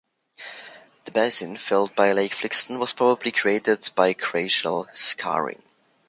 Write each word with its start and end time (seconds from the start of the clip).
The 1.05 1.11
basin 1.11 1.55
filled 1.57 1.93
by 1.93 2.13
Lake 2.13 2.31
Flixton 2.31 2.79
was 2.79 2.91
probably 2.91 3.31
created 3.31 3.87
by 3.95 4.13
glacial 4.13 4.87
'scarring'. 4.91 5.61